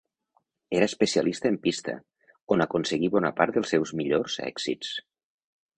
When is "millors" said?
4.01-4.41